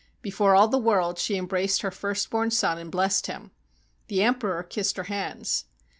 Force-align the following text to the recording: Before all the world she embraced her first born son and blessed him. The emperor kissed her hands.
Before 0.23 0.55
all 0.55 0.67
the 0.67 0.79
world 0.79 1.19
she 1.19 1.37
embraced 1.37 1.83
her 1.83 1.91
first 1.91 2.31
born 2.31 2.49
son 2.49 2.79
and 2.79 2.89
blessed 2.89 3.27
him. 3.27 3.51
The 4.07 4.23
emperor 4.23 4.63
kissed 4.63 4.97
her 4.97 5.03
hands. 5.03 5.65